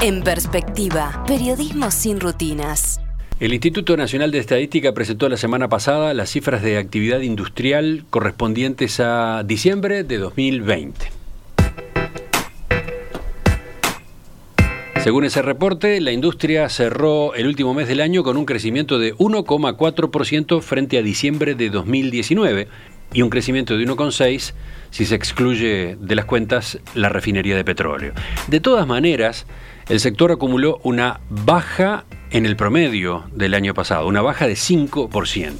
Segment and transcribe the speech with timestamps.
[0.00, 3.00] En perspectiva, periodismo sin rutinas.
[3.40, 9.00] El Instituto Nacional de Estadística presentó la semana pasada las cifras de actividad industrial correspondientes
[9.00, 11.10] a diciembre de 2020.
[15.02, 19.16] Según ese reporte, la industria cerró el último mes del año con un crecimiento de
[19.16, 22.68] 1,4% frente a diciembre de 2019
[23.12, 24.52] y un crecimiento de 1,6%
[24.90, 28.14] si se excluye de las cuentas la refinería de petróleo.
[28.46, 29.46] De todas maneras,
[29.88, 35.54] el sector acumuló una baja en el promedio del año pasado, una baja de 5%.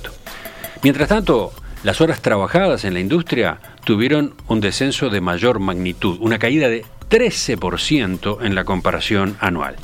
[0.83, 1.53] Mientras tanto,
[1.83, 6.85] las horas trabajadas en la industria tuvieron un descenso de mayor magnitud, una caída de
[7.09, 9.77] 13% en la comparación anual.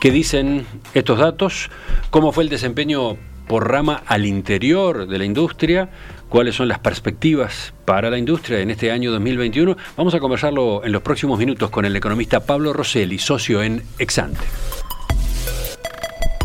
[0.00, 1.70] ¿Qué dicen estos datos?
[2.10, 5.88] ¿Cómo fue el desempeño por rama al interior de la industria?
[6.28, 9.76] ¿Cuáles son las perspectivas para la industria en este año 2021?
[9.96, 14.44] Vamos a conversarlo en los próximos minutos con el economista Pablo Rosselli, socio en Exante.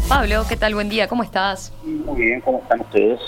[0.07, 0.73] Pablo, ¿qué tal?
[0.73, 1.73] Buen día, ¿cómo estás?
[1.83, 3.19] Muy bien, ¿cómo están ustedes?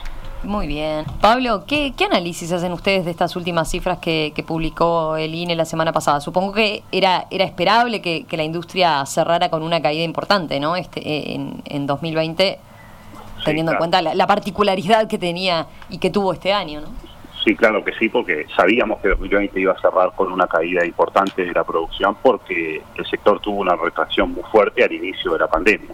[0.44, 1.06] Muy bien.
[1.22, 5.94] Pablo, ¿qué, análisis hacen ustedes de estas últimas cifras que, publicó el INE la semana
[5.94, 6.20] pasada?
[6.20, 10.76] Supongo que era, era esperable que, la industria cerrara con una caída importante, ¿no?
[10.76, 12.60] Este, en, en 2020,
[13.44, 16.88] teniendo en cuenta la, particularidad que tenía y que tuvo este año, ¿no?
[17.44, 21.44] Sí, claro que sí, porque sabíamos que 2020 iba a cerrar con una caída importante
[21.44, 25.48] de la producción porque el sector tuvo una retracción muy fuerte al inicio de la
[25.48, 25.94] pandemia.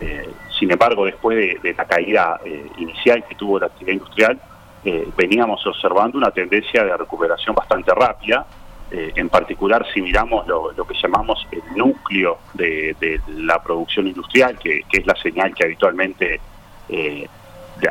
[0.00, 4.40] Eh, sin embargo, después de, la caída eh, inicial que tuvo la actividad industrial,
[4.84, 8.46] eh, veníamos observando una tendencia de recuperación bastante rápida.
[8.92, 15.06] en particular, si miramos lo, que llamamos el núcleo de, la producción industrial, que, es
[15.06, 16.40] la señal que habitualmente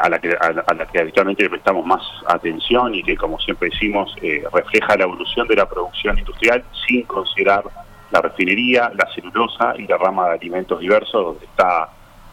[0.02, 3.70] a la que, a, la que habitualmente le prestamos más atención y que, como siempre
[3.70, 4.16] decimos,
[4.54, 7.64] refleja la evolución de la producción industrial sin considerar
[8.12, 11.90] la refinería, la celulosa y la rama de alimentos diversos, donde está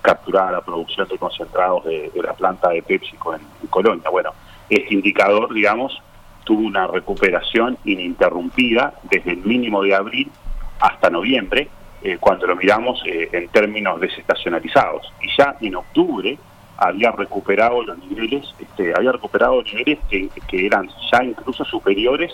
[0.06, 4.08] capturada la producción de concentrados de, la planta de PepsiCo en, Colonia.
[4.08, 4.30] Bueno,
[4.70, 6.00] este indicador, digamos,
[6.44, 10.30] tuvo una recuperación ininterrumpida desde el mínimo de abril
[10.78, 11.68] hasta noviembre,
[12.02, 15.12] eh, cuando lo miramos eh, en términos desestacionalizados.
[15.20, 16.38] Y ya en octubre
[16.78, 22.32] había recuperado los niveles, este, había recuperado niveles que, eran ya incluso superiores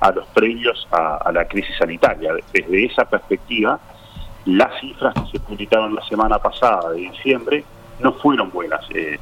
[0.00, 2.32] a los previos a la crisis sanitaria.
[2.52, 3.78] Desde esa perspectiva,
[4.44, 7.64] las cifras que se publicaron la semana pasada de diciembre
[8.00, 8.84] no fueron buenas.
[8.90, 9.18] Eh,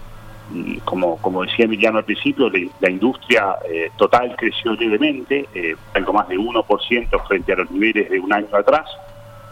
[0.85, 2.51] como, como decía Emiliano al principio,
[2.81, 8.11] la, industria eh, total creció levemente, eh, algo más de 1% frente a los niveles
[8.11, 8.87] de un año atrás,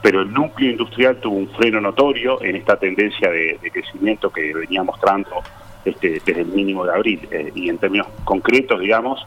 [0.02, 4.82] pero el núcleo industrial tuvo un freno notorio en esta tendencia de, crecimiento que venía
[4.82, 5.42] mostrando
[5.84, 7.28] este, desde el mínimo de abril.
[7.54, 9.26] y en términos concretos, digamos,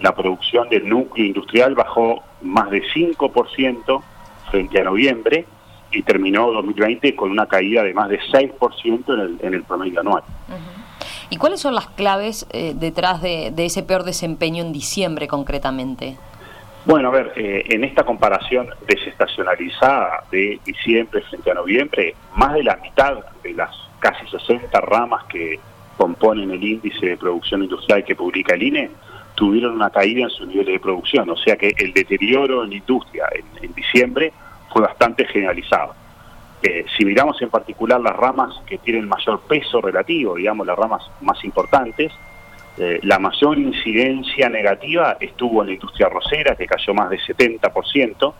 [0.00, 4.02] la producción del núcleo industrial bajó más de 5%
[4.50, 5.44] frente a noviembre,
[5.90, 10.00] y terminó 2020 con una caída de más de 6% en el, en el promedio
[10.00, 10.22] anual.
[11.30, 16.16] ¿Y cuáles son las claves eh, detrás de, ese peor desempeño en diciembre concretamente?
[16.84, 18.68] Bueno, a ver, eh, en esta comparación
[19.16, 25.24] desestacionalizada de diciembre frente a noviembre, más de la mitad de las casi 60 ramas
[25.24, 25.58] que
[25.96, 28.90] componen el índice de producción industrial que publica el INE
[29.34, 32.76] tuvieron una caída en su nivel de producción, o sea que el deterioro en la
[32.76, 33.28] industria
[33.60, 34.32] en diciembre
[34.72, 35.94] fue bastante generalizado.
[36.62, 41.02] Eh, si miramos en particular las ramas que tienen mayor peso relativo, digamos las ramas
[41.20, 42.12] más importantes,
[42.78, 48.34] eh, la mayor incidencia negativa estuvo en la industria rosera, que cayó más de 70%,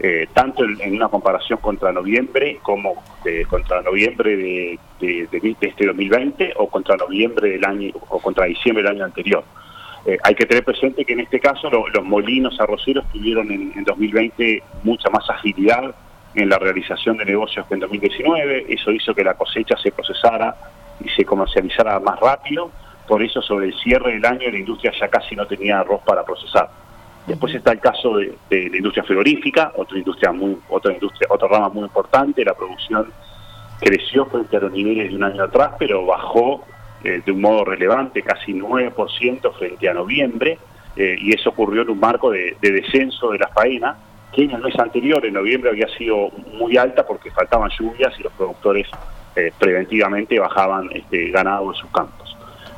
[0.00, 3.02] eh, tanto en, una comparación contra noviembre como
[3.48, 9.04] contra noviembre de, este 2020 o contra noviembre del año o contra diciembre del año
[9.04, 9.44] anterior.
[10.24, 14.62] hay que tener presente que en este caso los molinos arroceros tuvieron en, en 2020
[14.82, 15.94] mucha más agilidad
[16.34, 20.56] en la realización de negocios que en 2019, eso hizo que la cosecha se procesara
[21.04, 22.70] y se comercializara más rápido,
[23.06, 26.24] por eso sobre el cierre del año la industria ya casi no tenía arroz para
[26.24, 26.70] procesar.
[27.26, 31.68] Después está el caso de, la industria frigorífica, otra industria muy, otra industria, otra rama
[31.68, 33.12] muy importante, la producción
[33.80, 36.64] creció frente a los niveles de un año atrás, pero bajó
[37.04, 40.58] eh, de un modo relevante, casi 9% frente a noviembre,
[40.96, 43.96] eh, y eso ocurrió en un marco de, de descenso de la faena,
[44.32, 48.22] que en el mes anterior, en noviembre, había sido muy alta porque faltaban lluvias y
[48.22, 48.88] los productores
[49.36, 52.21] eh, preventivamente bajaban este, ganado en sus campos.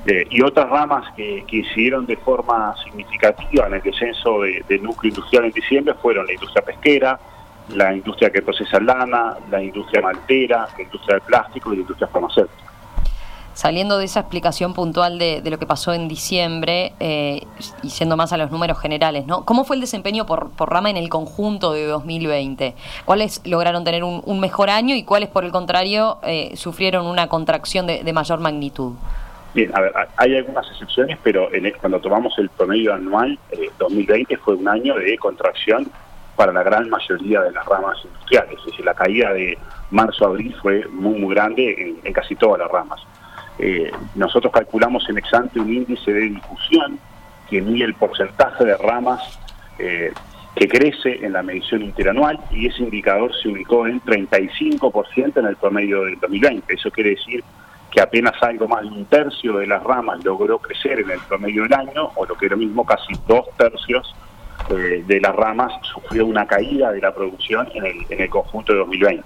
[0.06, 5.47] Eh, y otras ramas que, incidieron de forma significativa en el descenso del núcleo industrial
[5.47, 7.19] en diciembre fueron la industria pesquera,
[7.71, 12.09] la industria que procesa lana, la industria maltera, la industria del plástico y la industria
[12.09, 12.62] farmacéutica.
[13.55, 17.47] saliendo de esa explicación puntual de, lo que pasó en diciembre eh,
[17.83, 19.45] y siendo más a los números generales, ¿no?
[19.45, 22.75] ¿Cómo fue el desempeño por, por rama en el conjunto de 2020?
[23.06, 27.87] ¿Cuáles lograron tener un, mejor año y cuáles, por el contrario, eh, sufrieron una contracción
[27.87, 28.95] de, mayor magnitud?
[29.55, 33.39] Bien, a ver, hay algunas excepciones, pero en cuando tomamos el promedio anual,
[33.79, 35.89] 2020 fue un año de contracción
[36.35, 38.59] para la gran mayoría de las ramas industriales.
[38.59, 39.56] Es decir, la caída de
[39.93, 43.01] marzo-abril fue muy, muy grande en, casi todas las ramas.
[43.61, 46.99] Eh, nosotros calculamos en Exante un índice de difusión
[47.49, 49.39] que mide el porcentaje de ramas
[49.79, 50.12] eh,
[50.56, 55.56] que crece en la medición interanual y ese indicador se ubicó en 35% en el
[55.56, 56.75] promedio del 2020.
[56.75, 57.45] Eso quiere decir
[57.94, 61.62] que apenas algo más de un tercio de las ramas logró crecer en el promedio
[61.62, 64.12] del año, o lo que lo mismo, casi dos tercios
[64.70, 69.25] eh, de las ramas sufrió una caída de la producción en el, conjunto de 2020.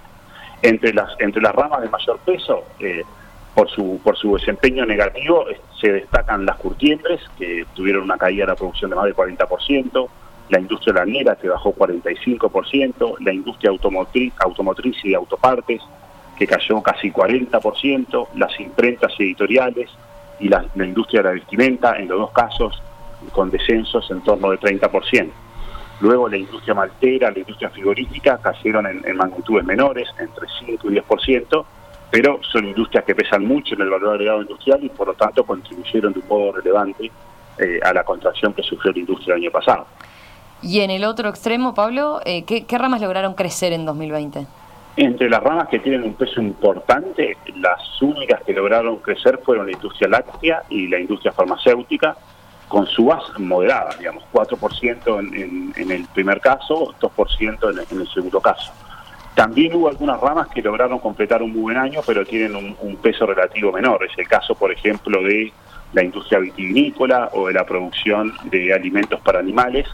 [0.61, 3.05] Entre las, entre las ramas de mayor peso, eh,
[3.55, 5.47] por, su, por su desempeño negativo,
[5.81, 10.09] se destacan las curtiembres, que tuvieron una caída de la producción de más del 40%,
[10.51, 15.81] la industria lanera, que bajó 45%, la industria automotriz, automotriz y autopartes,
[16.39, 19.91] que cayó casi 40%, las imprentas editoriales
[20.39, 22.83] y la, la industria de la vestimenta, en los dos casos,
[23.33, 25.31] con descensos en torno de 30%.
[26.01, 31.65] Luego la industria maltera, la industria frigorífica cayeron en, magnitudes menores, entre 5 y 10%,
[32.11, 35.45] pero son industrias que pesan mucho en el valor agregado industrial y por lo tanto
[35.45, 37.11] contribuyeron de un modo relevante
[37.59, 39.87] eh, a la contracción que sufrió la industria el año pasado.
[40.63, 44.47] Y en el otro extremo, Pablo, eh, ¿qué, ramas lograron crecer en 2020?
[45.01, 49.73] Entre las ramas que tienen un peso importante, las únicas que lograron crecer fueron la
[49.73, 52.17] industria láctea y la industria farmacéutica,
[52.67, 58.73] con subas moderadas, digamos, 4% en, el primer caso, 2% en, el segundo caso.
[59.37, 63.71] También hubo algunas ramas que lograron completar un buen año, pero tienen un, peso relativo
[63.71, 64.05] menor.
[64.05, 65.53] Es el caso, por ejemplo, de
[65.93, 69.87] la industria vitivinícola o de la producción de alimentos para animales,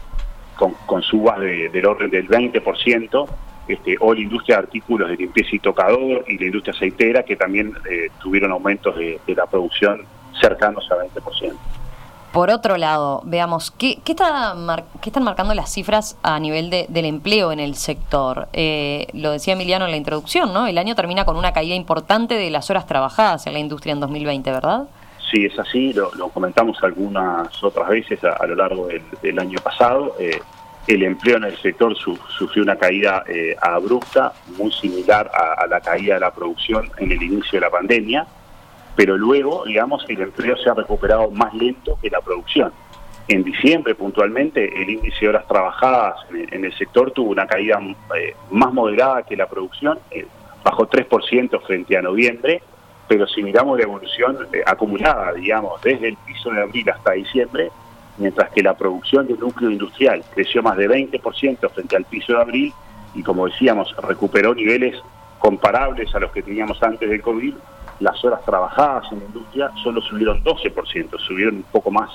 [0.55, 3.29] con, con subas del orden del 20%,
[3.67, 7.35] este, o la industria de artículos de limpieza y tocador y la industria aceitera, que
[7.35, 10.05] también eh, tuvieron aumentos de, de la producción
[10.39, 11.53] cercanos a 20%.
[12.35, 14.53] Por otro lado, veamos, ¿qué, qué, está
[15.01, 18.49] qué están marcando las cifras a nivel de, del empleo en el sector?
[18.51, 20.67] Eh, lo decía Emiliano en la introducción, ¿no?
[20.67, 24.01] El año termina con una caída importante de las horas trabajadas en la industria en
[24.01, 24.83] 2020, ¿verdad?
[25.31, 28.89] Sí, es así, lo, comentamos algunas otras veces a, lo largo
[29.21, 30.17] del, año pasado.
[30.19, 30.37] Eh,
[30.87, 36.15] el empleo en el sector sufrió una caída eh, abrupta, muy similar a la caída
[36.15, 38.27] de la producción en el inicio de la pandemia
[38.95, 42.71] pero luego, digamos, el empleo se ha recuperado más lento que la producción.
[43.27, 47.79] En diciembre, puntualmente, el índice de horas trabajadas en, el sector tuvo una caída
[48.15, 50.27] eh, más moderada que la producción, eh,
[50.63, 52.61] bajó 3% frente a noviembre,
[53.07, 57.71] pero si miramos la evolución eh, acumulada, digamos, desde el piso de abril hasta diciembre,
[58.17, 62.41] mientras que la producción del núcleo industrial creció más de 20% frente al piso de
[62.41, 62.73] abril
[63.13, 64.95] y, como decíamos, recuperó niveles
[65.39, 67.53] comparables a los que teníamos antes del COVID,
[67.99, 72.09] las horas trabajadas en la industria solo subieron 12%, subieron un poco más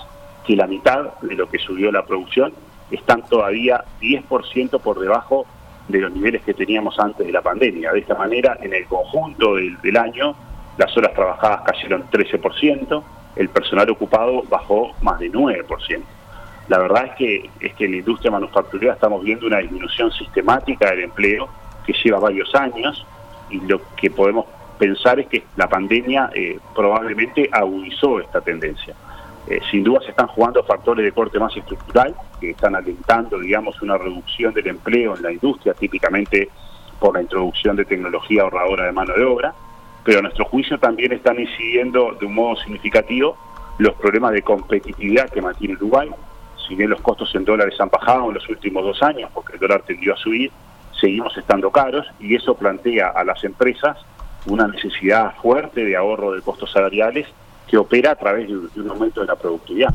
[0.47, 2.53] que la mitad de lo que subió la producción,
[2.91, 5.47] están todavía 10% por debajo
[5.89, 7.93] de los niveles que teníamos antes de la pandemia.
[7.93, 10.35] De esta manera, en el conjunto del, año,
[10.77, 13.03] las horas trabajadas cayeron 13%,
[13.37, 16.03] el personal ocupado bajó más de 9%.
[16.69, 20.91] La verdad es que, es que en la industria manufacturera estamos viendo una disminución sistemática
[20.91, 21.49] del empleo
[21.85, 23.05] que lleva varios años
[23.51, 24.47] y lo que podemos
[24.79, 28.95] pensar es que la pandemia eh, probablemente agudizó esta tendencia.
[29.49, 33.81] Eh, sin duda se están jugando factores de corte más estructural que están alentando, digamos,
[33.83, 36.49] una reducción del empleo en la industria, típicamente
[37.01, 39.55] por la introducción de tecnología ahorradora de mano de obra,
[40.05, 43.37] pero a nuestro juicio también están incidiendo de un modo significativo
[43.79, 46.11] los problemas de competitividad que mantiene Uruguay.
[46.69, 49.59] Si bien los costos en dólares han bajado en los últimos dos años, porque el
[49.59, 50.51] dólar tendió a subir,
[51.01, 53.97] seguimos estando caros y eso plantea a las empresas
[54.47, 57.27] una necesidad fuerte de ahorro de costos salariales
[57.67, 59.95] que opera a través de, un aumento de la productividad.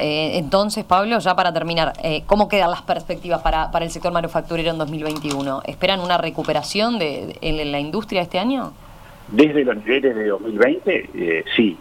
[0.00, 4.12] Eh, entonces, Pablo, ya para terminar, eh, ¿cómo quedan las perspectivas para, para el sector
[4.12, 5.62] manufacturero en 2021?
[5.66, 8.72] ¿Esperan una recuperación de, en la industria este año?
[9.28, 11.78] Desde los niveles de 2020, eh, sí,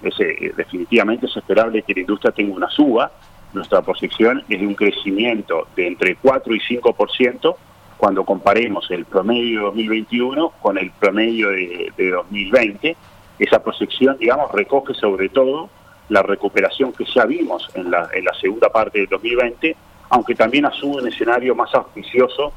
[0.56, 3.12] definitivamente es esperable que la industria tenga una suba.
[3.54, 7.56] Nuestra proyección es de un crecimiento de entre 4 y 5%
[7.98, 12.96] cuando comparemos el promedio de 2021 con el promedio de, 2020,
[13.40, 15.70] esa proyección, digamos, recoge sobre todo
[16.10, 19.76] la recuperación que ya vimos en la, en la segunda parte del 2020,
[20.10, 22.52] aunque también asume un escenario más auspicioso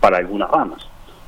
[0.00, 0.86] para algunas ramas.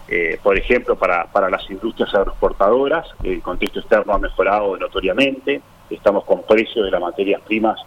[0.09, 6.25] Eh, por ejemplo, para, para las industrias agroexportadoras, el contexto externo ha mejorado notoriamente, estamos
[6.25, 7.79] con precios de las materias primas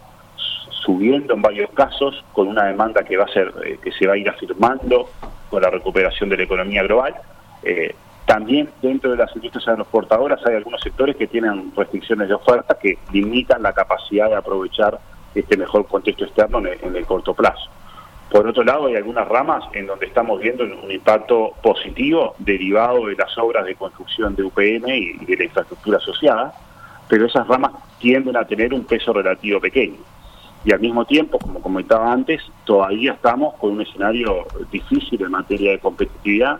[0.84, 4.14] subiendo en varios casos, con una demanda que va a ser, eh, que se va
[4.14, 5.08] a ir afirmando
[5.48, 7.14] con la recuperación de la economía global.
[7.62, 7.94] Eh,
[8.26, 12.98] también dentro de las industrias agroexportadoras hay algunos sectores que tienen restricciones de oferta que
[13.12, 14.98] limitan la capacidad de aprovechar
[15.34, 17.70] este mejor contexto externo en el corto plazo.
[18.32, 23.14] Por otro lado, hay algunas ramas en donde estamos viendo un impacto positivo derivado de
[23.14, 26.54] las obras de construcción de UPM y de la infraestructura asociada,
[27.08, 29.98] pero esas ramas tienden a tener un peso relativo pequeño.
[30.64, 35.72] Y al mismo tiempo, como comentaba antes, todavía estamos con un escenario difícil en materia
[35.72, 36.58] de competitividad,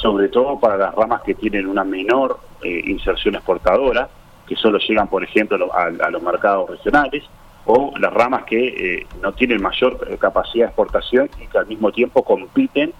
[0.00, 4.08] sobre todo para las ramas que tienen una menor eh, inserción exportadora,
[4.46, 7.24] que solo llegan, por ejemplo, a los mercados regionales,
[7.66, 11.66] o las ramas que eh, no tienen mayor eh, capacidad de exportación y que al
[11.66, 12.92] mismo tiempo compiten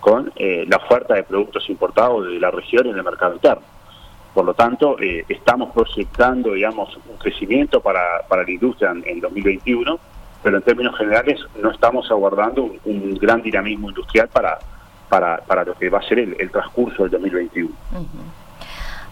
[0.00, 3.62] con eh, la oferta de productos importados de la región en el mercado interno.
[4.34, 9.98] Por lo tanto, estamos proyectando, digamos, un crecimiento para, para la industria en, 2021,
[10.42, 14.58] pero en términos generales no estamos aguardando un, gran dinamismo industrial para,
[15.08, 17.70] para, para, lo que va a ser el, transcurso del 2021.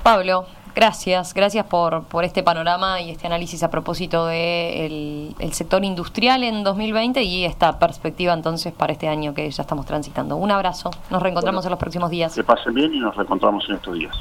[0.03, 5.53] Pablo, Gracias, gracias por, por este panorama y este análisis a propósito del de el
[5.53, 10.35] sector industrial en 2020 y esta perspectiva entonces para este año que ya estamos transitando.
[10.35, 12.35] Un abrazo, nos reencontramos en los próximos días.
[12.35, 14.17] Que pasen bien y nos reencontramos en estos días.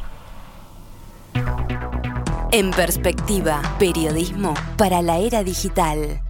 [2.52, 6.22] En perspectiva, periodismo para la era digital.